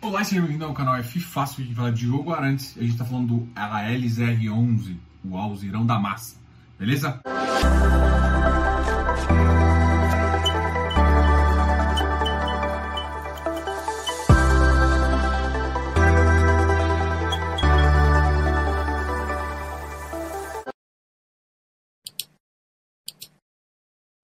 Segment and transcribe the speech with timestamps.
[0.00, 2.76] Olá, seja bem-vindo ao canal F Fácil de falar de jogo Arantes.
[2.78, 6.36] A gente está falando do LL011, o Alzirão da Massa,
[6.78, 7.20] beleza?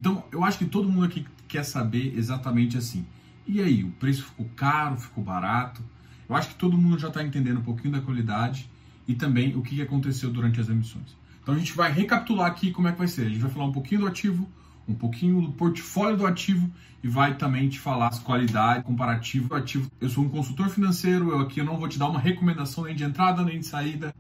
[0.01, 3.05] Então, eu acho que todo mundo aqui quer saber exatamente assim.
[3.47, 5.83] E aí, o preço ficou caro, ficou barato?
[6.29, 8.69] Eu acho que todo mundo já está entendendo um pouquinho da qualidade
[9.07, 11.17] e também o que aconteceu durante as emissões.
[11.43, 13.27] Então a gente vai recapitular aqui como é que vai ser.
[13.27, 14.49] A gente vai falar um pouquinho do ativo,
[14.89, 16.71] um pouquinho do portfólio do ativo
[17.03, 19.91] e vai também te falar as qualidades comparativas do ativo.
[20.01, 23.05] Eu sou um consultor financeiro, eu aqui não vou te dar uma recomendação nem de
[23.05, 24.15] entrada nem de saída.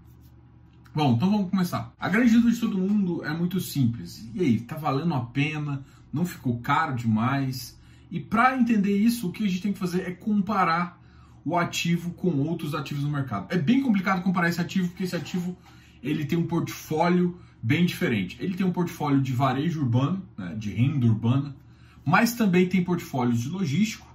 [0.94, 1.92] Bom, então vamos começar.
[1.98, 4.28] A grande dúvida de todo mundo é muito simples.
[4.34, 5.82] E aí, tá valendo a pena?
[6.12, 7.76] Não ficou caro demais?
[8.14, 11.02] E para entender isso, o que a gente tem que fazer é comparar
[11.44, 13.52] o ativo com outros ativos no mercado.
[13.52, 15.58] É bem complicado comparar esse ativo porque esse ativo
[16.00, 18.36] ele tem um portfólio bem diferente.
[18.38, 21.56] Ele tem um portfólio de varejo urbano, né, de renda urbana,
[22.04, 24.06] mas também tem portfólios de logístico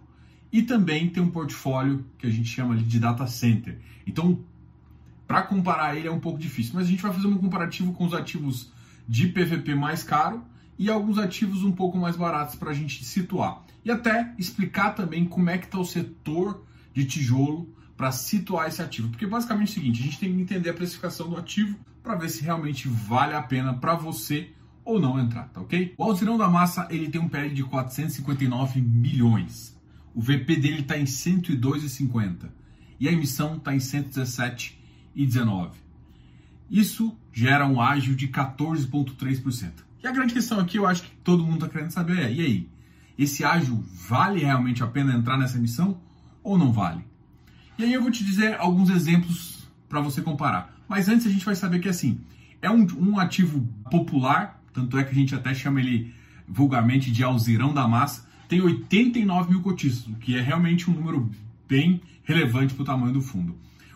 [0.49, 3.79] e também tem um portfólio que a gente chama de data center.
[4.07, 4.39] Então,
[5.27, 8.05] para comparar ele é um pouco difícil, mas a gente vai fazer um comparativo com
[8.05, 8.71] os ativos
[9.05, 10.41] de PVP mais caro
[10.77, 13.67] e alguns ativos um pouco mais baratos para a gente situar.
[13.83, 18.81] E até explicar também como é que está o setor de tijolo para situar esse
[18.81, 19.09] ativo.
[19.09, 22.15] Porque basicamente é o seguinte, a gente tem que entender a precificação do ativo para
[22.15, 24.51] ver se realmente vale a pena para você
[24.85, 25.93] ou não entrar, tá ok?
[25.97, 29.77] O Alzirão da Massa ele tem um PL de 459 milhões.
[30.15, 32.49] O VP dele está em 102,50
[32.99, 35.71] e a emissão está em 117,19.
[36.69, 39.71] Isso gera um ágio de 14,3%.
[40.01, 42.41] E a grande questão aqui, eu acho que todo mundo está querendo saber é, e
[42.41, 42.69] aí?
[43.19, 45.99] Esse ágio vale realmente a pena entrar nessa emissão
[46.41, 47.03] ou não vale?
[47.77, 50.73] E aí eu vou te dizer alguns exemplos para você comparar.
[50.87, 52.21] Mas antes a gente vai saber que assim,
[52.61, 56.13] é um, um ativo popular, tanto é que a gente até chama ele
[56.47, 61.29] vulgarmente de alzirão da massa, tem 89 mil cotistas, o que é realmente um número
[61.67, 63.53] bem relevante para o tamanho do fundo.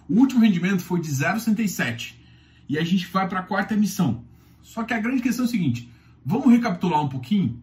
[0.10, 2.16] O último rendimento foi de 0,67
[2.68, 4.22] e a gente vai para a quarta emissão.
[4.62, 5.90] Só que a grande questão é o seguinte:
[6.26, 7.58] vamos recapitular um pouquinho.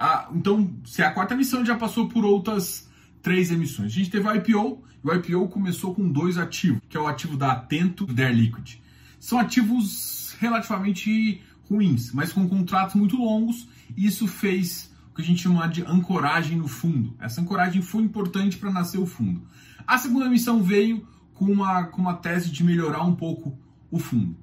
[0.00, 2.88] Ah, então, se a quarta emissão já passou por outras
[3.20, 3.92] três emissões.
[3.92, 7.08] A gente teve o IPO, e o IPO começou com dois ativos, que é o
[7.08, 8.76] ativo da Atento e Air Liquid.
[9.18, 15.24] São ativos relativamente ruins, mas com contratos muito longos, e isso fez o que a
[15.24, 17.14] gente chama de ancoragem no fundo.
[17.18, 19.42] Essa ancoragem foi importante para nascer o fundo.
[19.86, 23.58] A segunda emissão veio com uma, com uma tese de melhorar um pouco
[23.90, 24.36] o fundo.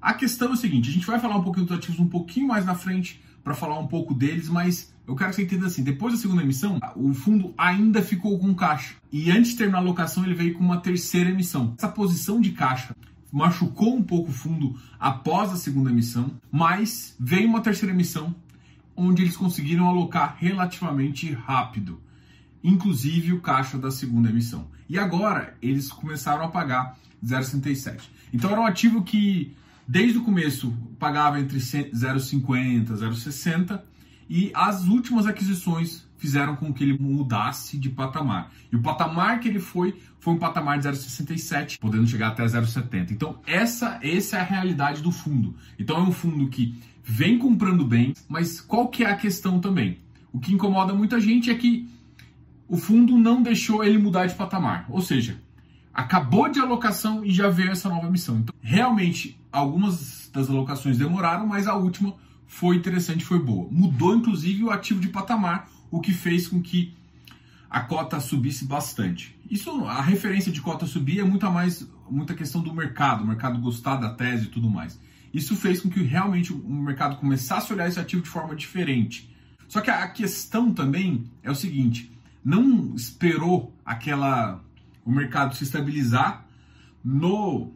[0.00, 2.48] A questão é o seguinte, a gente vai falar um pouquinho dos ativos um pouquinho
[2.48, 5.82] mais na frente para falar um pouco deles, mas eu quero que você entenda assim,
[5.82, 8.94] depois da segunda emissão, o fundo ainda ficou com caixa.
[9.10, 11.74] E antes de terminar a alocação, ele veio com uma terceira emissão.
[11.76, 12.94] Essa posição de caixa
[13.32, 18.34] machucou um pouco o fundo após a segunda emissão, mas veio uma terceira emissão
[18.94, 22.00] onde eles conseguiram alocar relativamente rápido,
[22.62, 24.68] inclusive o caixa da segunda emissão.
[24.88, 28.02] E agora eles começaram a pagar 0,67.
[28.32, 29.56] Então era um ativo que
[29.92, 33.82] desde o começo pagava entre 0,50 e 0,60
[34.26, 38.50] e as últimas aquisições fizeram com que ele mudasse de patamar.
[38.72, 43.10] E o patamar que ele foi foi um patamar de 0,67, podendo chegar até 0,70.
[43.10, 45.54] Então essa, essa é a realidade do fundo.
[45.78, 49.98] Então é um fundo que vem comprando bem, mas qual que é a questão também?
[50.32, 51.86] O que incomoda muita gente é que
[52.66, 54.86] o fundo não deixou ele mudar de patamar.
[54.88, 55.38] Ou seja,
[55.92, 58.38] acabou de alocação e já veio essa nova missão.
[58.38, 62.14] Então, realmente, algumas das alocações demoraram, mas a última
[62.46, 63.68] foi interessante, foi boa.
[63.70, 66.94] Mudou, inclusive, o ativo de patamar, o que fez com que
[67.68, 69.38] a cota subisse bastante.
[69.50, 73.58] Isso, a referência de cota subir é muito mais muita questão do mercado, o mercado
[73.58, 75.00] gostar da tese e tudo mais.
[75.32, 79.34] Isso fez com que realmente o mercado começasse a olhar esse ativo de forma diferente.
[79.66, 82.12] Só que a questão também é o seguinte:
[82.44, 84.60] não esperou aquela
[85.04, 86.46] o mercado se estabilizar
[87.04, 87.72] no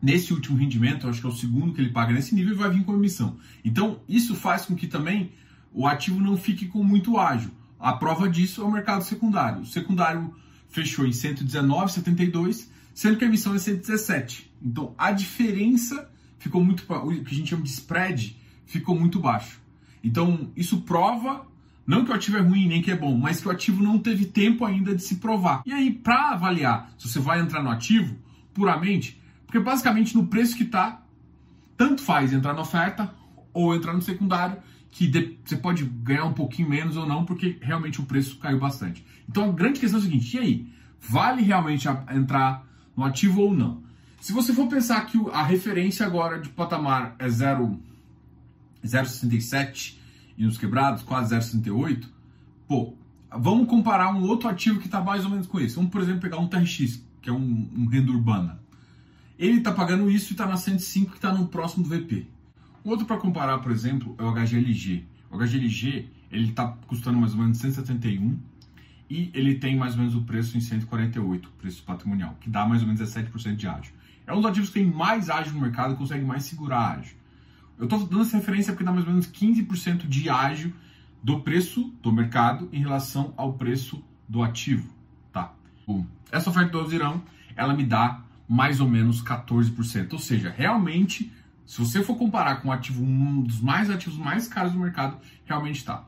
[0.00, 2.84] nesse último rendimento, acho que é o segundo que ele paga nesse nível, vai vir
[2.84, 3.36] com emissão.
[3.64, 5.32] Então, isso faz com que também
[5.72, 7.50] o ativo não fique com muito ágil.
[7.78, 9.62] A prova disso é o mercado secundário.
[9.62, 10.34] O secundário
[10.68, 14.50] fechou em 119,72, sendo que a emissão é 117.
[14.62, 18.36] Então, a diferença ficou muito, o que a gente chama de spread,
[18.66, 19.60] ficou muito baixo.
[20.02, 21.46] Então, isso prova
[21.88, 23.98] não que o ativo é ruim, nem que é bom, mas que o ativo não
[23.98, 25.62] teve tempo ainda de se provar.
[25.64, 28.14] E aí, para avaliar se você vai entrar no ativo
[28.52, 31.00] puramente, porque basicamente no preço que está,
[31.76, 33.12] tanto faz entrar na oferta
[33.52, 34.58] ou entrar no secundário,
[34.90, 39.04] que você pode ganhar um pouquinho menos ou não, porque realmente o preço caiu bastante.
[39.28, 40.78] Então a grande questão é a seguinte: e aí?
[41.00, 42.64] vale realmente entrar
[42.96, 43.82] no ativo ou não.
[44.20, 49.97] Se você for pensar que a referência agora de patamar é 0,67
[50.38, 52.06] e uns quebrados, quase 0,68,
[52.66, 52.94] pô,
[53.30, 55.74] vamos comparar um outro ativo que está mais ou menos com esse.
[55.74, 58.60] Vamos, por exemplo, pegar um TRX, que é um, um renda urbana.
[59.36, 62.26] Ele está pagando isso e está na 105, que está no próximo VP.
[62.84, 65.04] Outro para comparar, por exemplo, é o HGLG.
[65.30, 68.38] O HGLG ele está custando mais ou menos 171
[69.10, 72.82] e ele tem mais ou menos o preço em 148, preço patrimonial, que dá mais
[72.82, 73.92] ou menos 17% de ágio.
[74.26, 77.17] É um dos ativos que tem mais ágio no mercado e consegue mais segurar ágio.
[77.78, 80.74] Eu estou dando essa referência porque dá mais ou menos 15% de ágio
[81.22, 84.88] do preço do mercado em relação ao preço do ativo,
[85.32, 85.52] tá?
[86.30, 87.22] Essa oferta do Alzirão,
[87.56, 90.12] ela me dá mais ou menos 14%.
[90.12, 91.32] Ou seja, realmente,
[91.66, 95.18] se você for comparar com um ativo, um dos mais ativos mais caros do mercado,
[95.44, 96.04] realmente está.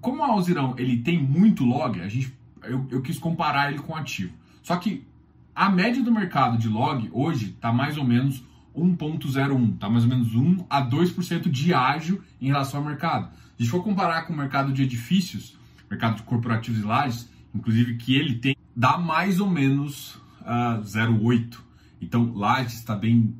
[0.00, 2.32] Como o Alzirão ele tem muito log, a gente,
[2.64, 4.32] eu, eu quis comparar ele com o ativo.
[4.62, 5.06] Só que
[5.54, 8.42] a média do mercado de log hoje está mais ou menos
[8.78, 13.30] 1,01, está mais ou menos 1 a 2% de ágio em relação ao mercado.
[13.32, 15.56] Se a gente for comparar com o mercado de edifícios,
[15.90, 20.82] mercado de corporativos e lajes, inclusive que ele tem, dá mais ou menos uh, ah,
[20.84, 21.58] 0,8.
[22.00, 23.34] Então, lajes está bem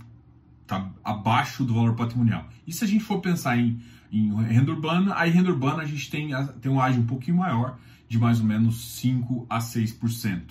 [0.67, 2.47] tá abaixo do valor patrimonial.
[2.67, 3.81] E se a gente for pensar em,
[4.13, 6.31] em renda urbana, aí renda urbana a gente tem,
[6.61, 10.43] tem um ágio um pouquinho maior, de mais ou menos 5 a 6%.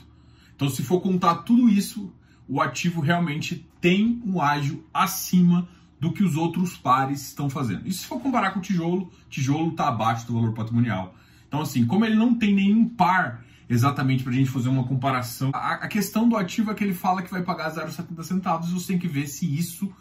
[0.56, 2.12] Então, se for contar tudo isso,
[2.48, 5.68] o ativo realmente tem um ágio acima
[6.00, 7.88] do que os outros pares estão fazendo.
[7.88, 11.16] E se for comparar com o tijolo, tijolo está abaixo do valor patrimonial.
[11.48, 15.52] Então, assim, como ele não tem nenhum par exatamente para a gente fazer uma comparação,
[15.54, 18.88] a, a, questão do ativo é que ele fala que vai pagar 0,70 centavos você
[18.88, 19.92] tem que ver se isso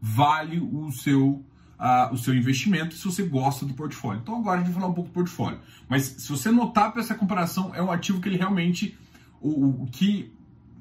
[0.00, 1.44] vale o seu,
[1.78, 4.20] uh, o seu investimento, se você gosta do portfólio.
[4.20, 5.58] Então, agora a gente vai falar um pouco do portfólio.
[5.88, 8.96] Mas se você notar para essa comparação, é um ativo que ele realmente
[9.40, 10.32] o, o que,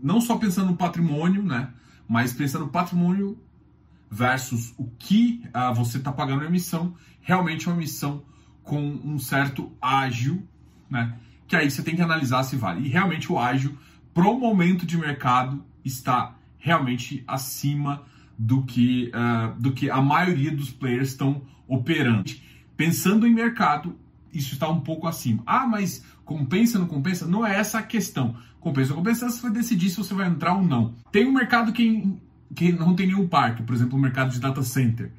[0.06, 1.70] não só pensando no patrimônio, né,
[2.08, 3.40] mas pensando no patrimônio
[4.10, 8.24] versus o que uh, você está pagando a emissão, realmente é uma emissão
[8.62, 10.48] com um certo ágio,
[10.88, 11.16] né,
[11.48, 12.86] que aí você tem que analisar se vale.
[12.86, 13.76] E realmente o ágio,
[14.14, 18.04] pro momento de mercado, está realmente acima
[18.38, 22.32] do que, uh, do que a maioria dos players estão operando.
[22.78, 23.98] Pensando em mercado,
[24.32, 25.42] isso está um pouco acima.
[25.48, 27.26] Ah, mas compensa ou não compensa?
[27.26, 28.36] Não é essa a questão.
[28.60, 30.94] Compensa ou compensa, você vai decidir se você vai entrar ou não.
[31.12, 32.12] Tem um mercado que,
[32.54, 35.12] que não tem nenhum parque, por exemplo, o mercado de data center.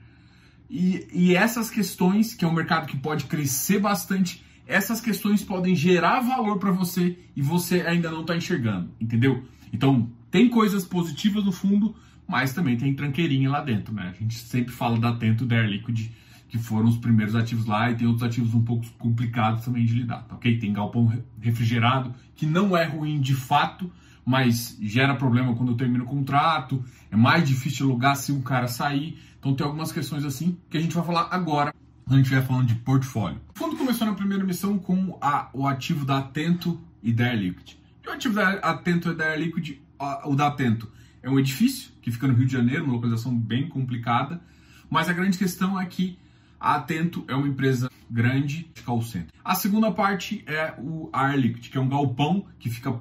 [0.69, 5.77] E, e essas questões, que é um mercado que pode crescer bastante, essas questões podem
[5.77, 9.45] gerar valor para você e você ainda não está enxergando, entendeu?
[9.73, 11.95] Então, tem coisas positivas no fundo,
[12.27, 14.13] mas também tem tranqueirinha lá dentro, né?
[14.15, 16.11] A gente sempre fala da Atento, da Air Liquid,
[16.49, 19.95] que foram os primeiros ativos lá, e tem outros ativos um pouco complicados também de
[19.95, 20.59] lidar, tá ok?
[20.59, 23.91] Tem galpão refrigerado, que não é ruim de fato,
[24.25, 28.69] mas gera problema quando eu termino o contrato, é mais difícil alugar se um cara
[28.69, 31.73] sair, então tem algumas questões assim que a gente vai falar agora,
[32.05, 33.41] quando a gente estiver falando de portfólio.
[33.55, 37.41] O fundo começou na primeira missão com a, o ativo da Atento e da Air
[37.41, 37.75] Liquid.
[38.05, 39.79] E o ativo da Atento e da Air Liquid,
[40.25, 40.91] o da Atento,
[41.23, 44.41] é um edifício que fica no Rio de Janeiro, uma localização bem complicada,
[44.89, 46.17] mas a grande questão é que
[46.61, 49.33] a Atento é uma empresa grande de call center.
[49.45, 52.99] A segunda parte é o Liquid, que é um galpão que fica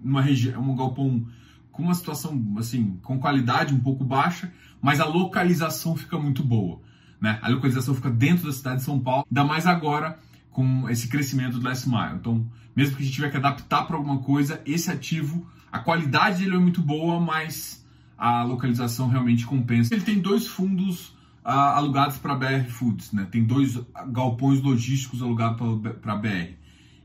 [0.00, 1.26] numa região, um galpão
[1.70, 6.80] com uma situação assim, com qualidade um pouco baixa, mas a localização fica muito boa.
[7.20, 7.38] Né?
[7.42, 10.18] A localização fica dentro da cidade de São Paulo, ainda mais agora
[10.50, 12.16] com esse crescimento do last mile.
[12.16, 16.42] Então, mesmo que a gente tiver que adaptar para alguma coisa, esse ativo, a qualidade
[16.42, 17.84] dele é muito boa, mas
[18.16, 19.94] a localização realmente compensa.
[19.94, 21.16] Ele tem dois fundos
[21.54, 23.26] alugados para BR Foods, né?
[23.30, 23.78] Tem dois
[24.08, 25.58] galpões logísticos alugados
[26.00, 26.54] para BR.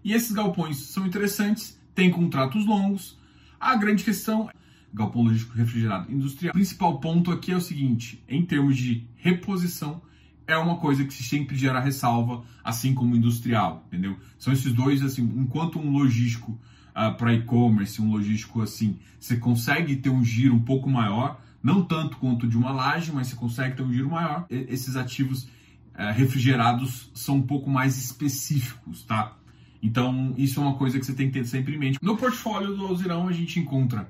[0.04, 3.18] E esses galpões são interessantes, têm contratos longos.
[3.60, 4.50] A grande questão
[4.94, 6.52] galpão logístico refrigerado industrial.
[6.52, 10.02] O principal ponto aqui é o seguinte, em termos de reposição,
[10.46, 14.18] é uma coisa que se sempre gera ressalva, assim como industrial, entendeu?
[14.38, 16.60] São esses dois, assim, enquanto um logístico uh,
[16.94, 21.82] ah, para e-commerce, um logístico assim, você consegue ter um giro um pouco maior, não
[21.82, 24.46] tanto quanto de uma laje, mas você consegue ter um giro maior.
[24.50, 25.48] E, esses ativos
[25.96, 29.38] é, refrigerados são um pouco mais específicos, tá?
[29.82, 32.00] Então, isso é uma coisa que você tem que ter sempre em mente.
[32.02, 34.10] No portfólio do Alzirão, a gente encontra,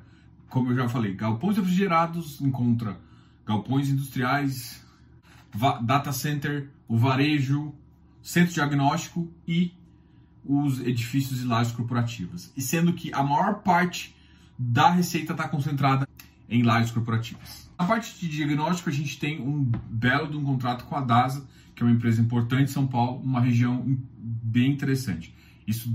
[0.49, 2.99] como eu já falei, galpões refrigerados, encontra
[3.45, 4.83] galpões industriais,
[5.83, 7.73] data center, o varejo,
[8.21, 9.73] centro diagnóstico e
[10.45, 12.51] os edifícios e lajes corporativas.
[12.55, 14.15] E sendo que a maior parte
[14.57, 16.07] da receita está concentrada
[16.53, 17.67] em lajes corporativas.
[17.77, 21.45] Na parte de diagnóstico, a gente tem um belo de um contrato com a DASA,
[21.75, 25.33] que é uma empresa importante em São Paulo, uma região bem interessante.
[25.65, 25.91] Isso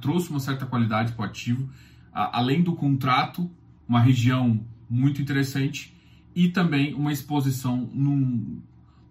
[0.00, 1.68] trouxe uma certa qualidade para o ativo.
[2.12, 3.50] além do contrato,
[3.86, 5.94] uma região muito interessante
[6.34, 8.62] e também uma exposição no,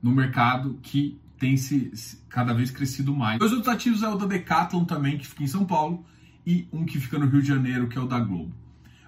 [0.02, 1.92] no mercado que tem se,
[2.28, 3.38] cada vez crescido mais.
[3.38, 6.04] Dois outros ativos é o da Decathlon também, que fica em São Paulo,
[6.46, 8.56] e um que fica no Rio de Janeiro, que é o da Globo.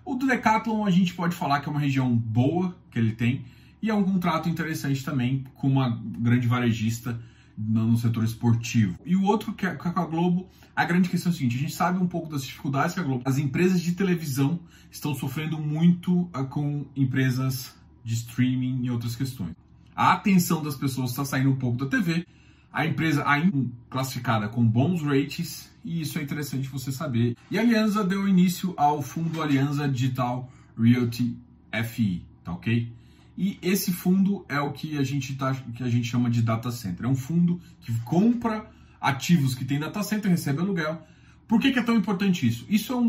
[0.05, 3.45] O do Decathlon a gente pode falar que é uma região boa que ele tem,
[3.81, 5.89] e é um contrato interessante também com uma
[6.19, 7.19] grande varejista
[7.57, 8.97] no setor esportivo.
[9.05, 11.59] E o outro que é com a Globo, a grande questão é a seguinte: a
[11.59, 13.21] gente sabe um pouco das dificuldades que a Globo.
[13.25, 19.55] As empresas de televisão estão sofrendo muito ah, com empresas de streaming e outras questões.
[19.95, 22.25] A atenção das pessoas está saindo um pouco da TV.
[22.71, 27.35] A empresa ainda classificada com bons rates, e isso é interessante você saber.
[27.49, 31.35] E a Aliança deu início ao fundo Aliança Digital Realty
[31.83, 32.91] FI, tá ok?
[33.37, 36.71] E esse fundo é o que a gente, tá, que a gente chama de data
[36.71, 37.05] center.
[37.05, 41.01] É um fundo que compra ativos que tem data center, recebe aluguel.
[41.47, 42.65] Por que, que é tão importante isso?
[42.69, 43.01] Isso é um,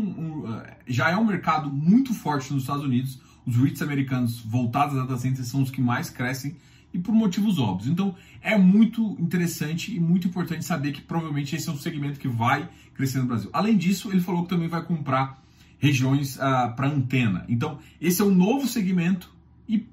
[0.45, 3.19] um, eh, já é um mercado muito forte nos Estados Unidos.
[3.45, 6.55] Os REITs americanos voltados a data centers são os que mais crescem
[6.93, 7.89] e por motivos óbvios.
[7.89, 12.27] Então é muito interessante e muito importante saber que provavelmente esse é um segmento que
[12.27, 13.49] vai crescer no Brasil.
[13.53, 15.41] Além disso, ele falou que também vai comprar
[15.77, 17.45] regiões ah, para antena.
[17.49, 19.33] Então esse é um novo segmento
[19.67, 19.87] e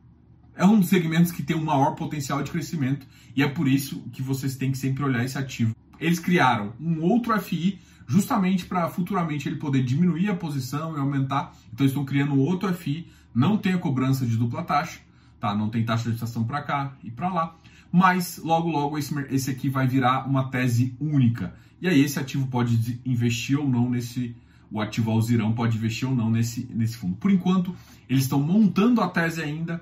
[0.54, 4.02] é um dos segmentos que tem um maior potencial de crescimento e é por isso
[4.12, 5.74] que vocês têm que sempre olhar esse ativo.
[6.00, 7.78] Eles criaram um outro FI
[8.08, 11.54] justamente para futuramente ele poder diminuir a posição e aumentar.
[11.72, 15.00] Então estão criando outro FI, não tem a cobrança de dupla taxa,
[15.40, 15.54] tá?
[15.54, 17.56] Não tem taxa de estação para cá e para lá,
[17.90, 21.54] mas logo logo esse, esse aqui vai virar uma tese única.
[21.80, 24.34] E aí esse ativo pode investir ou não nesse
[24.70, 27.16] o ativo Alzirão pode investir ou não nesse, nesse fundo.
[27.16, 27.74] Por enquanto,
[28.08, 29.80] eles estão montando a tese ainda,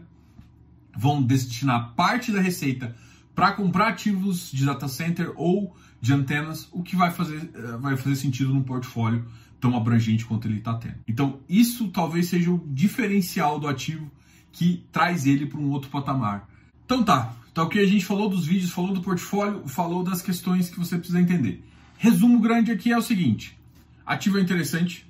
[0.97, 2.95] vão destinar parte da receita
[3.35, 7.97] para comprar ativos de data center ou de antenas, o que vai fazer, eh, vai
[7.97, 9.27] fazer sentido num portfólio
[9.61, 10.97] tão abrangente quanto ele está tendo.
[11.09, 14.11] Então, isso talvez seja o diferencial do ativo
[14.57, 16.49] que traz ele para um outro patamar.
[16.87, 20.71] Então tá, então que a gente falou dos vídeos, falou do portfólio, falou das questões
[20.71, 21.63] que você precisa entender.
[21.99, 23.59] Resumo grande aqui é o seguinte:
[24.05, 25.07] ativo é interessante,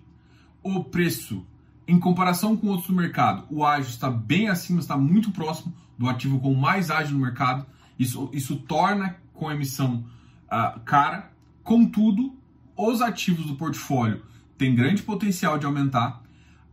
[0.64, 1.46] o preço
[1.86, 6.08] em comparação com outros do mercado, o ágio está bem acima, está muito próximo do
[6.08, 7.64] ativo com mais ágio no mercado.
[7.96, 10.04] Isso, isso torna com a emissão
[10.46, 11.30] uh, cara.
[11.62, 12.34] Contudo,
[12.76, 14.22] os ativos do portfólio
[14.58, 16.20] têm grande potencial de aumentar.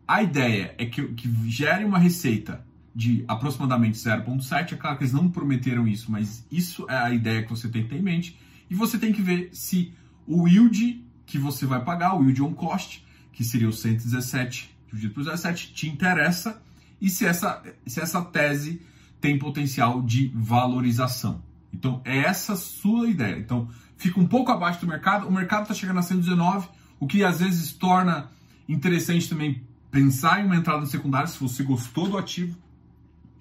[0.08, 2.64] A ideia é que, que gere uma receita
[2.96, 4.74] de aproximadamente 0,7.
[4.74, 7.84] É claro que eles não prometeram isso, mas isso é a ideia que você tem
[7.84, 8.38] que ter em mente.
[8.70, 9.94] E você tem que ver se
[10.28, 15.14] o yield que você vai pagar, o yield on cost, que seria o 117 dividido
[15.14, 16.62] por 17 te interessa
[17.02, 18.82] e se essa, se essa tese
[19.20, 21.42] tem potencial de valorização.
[21.74, 23.38] Então, é essa sua ideia.
[23.38, 25.28] Então, fica um pouco abaixo do mercado.
[25.28, 26.68] O mercado está chegando a 119,
[27.00, 28.30] o que às vezes torna
[28.70, 29.64] interessante também
[29.94, 32.58] pensar em uma entrada no secundário, se você gostou do ativo,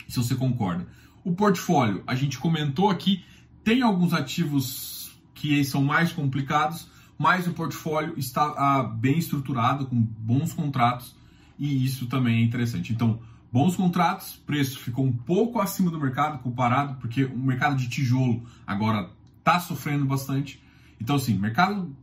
[0.07, 0.87] se você concorda.
[1.25, 3.25] O portfólio, a gente comentou aqui,
[3.65, 9.97] tem alguns ativos que são mais complicados, mas o portfólio está ah, bem estruturado, com
[9.99, 11.17] bons contratos
[11.59, 12.93] e isso também é interessante.
[12.93, 13.19] Então,
[13.51, 18.43] bons contratos, preço ficou um pouco acima do mercado comparado, porque o mercado de tijolo
[18.67, 20.63] agora está sofrendo bastante.
[21.01, 21.97] Então, assim, mercado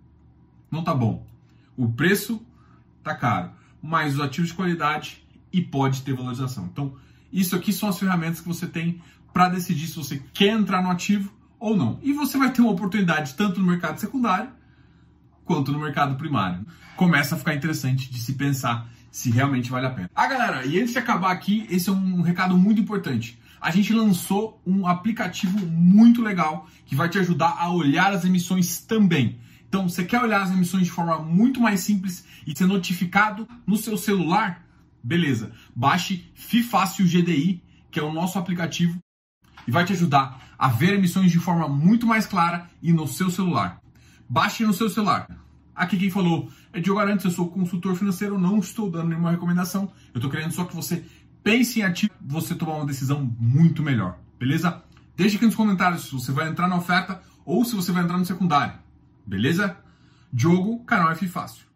[0.72, 1.24] não tá bom.
[1.78, 2.44] O preço
[3.04, 6.70] tá caro, mas os ativos de qualidade e pode ter valorização.
[6.72, 6.94] Então,
[7.32, 9.02] isso aqui são as ferramentas que você tem
[9.34, 12.00] para decidir se você quer entrar no ativo ou não.
[12.02, 14.50] E você vai ter uma oportunidade tanto no mercado secundário
[15.46, 16.66] quanto no mercado primário.
[16.96, 20.12] Começa a ficar interessante de se pensar se realmente vale a pena.
[20.16, 23.40] Ah, galera, e antes de acabar aqui, esse é um recado muito importante.
[23.60, 28.80] A gente lançou um aplicativo muito legal que vai te ajudar a olhar as emissões
[28.80, 29.40] também.
[29.70, 33.78] Então, você quer olhar as emissões de forma muito mais simples e ser notificado no
[33.78, 34.66] seu celular?
[35.02, 35.52] Beleza.
[35.76, 38.98] Baixe FIFácil GDI, que é o nosso aplicativo,
[39.68, 43.30] e vai te ajudar a ver emissões de forma muito mais clara e no seu
[43.30, 43.80] celular.
[44.28, 45.28] Baixe no seu celular.
[45.76, 49.92] Aqui quem falou é Diogo Arantes, eu sou consultor financeiro, não estou dando nenhuma recomendação.
[50.14, 51.06] Eu estou querendo só que você
[51.44, 54.84] pense em ativo, você tomar uma decisão muito melhor, beleza?
[55.16, 58.18] Deixe aqui nos comentários se você vai entrar na oferta ou se você vai entrar
[58.18, 58.74] no secundário,
[59.30, 59.78] beleza?
[60.32, 61.69] Diogo, canal F Fácil.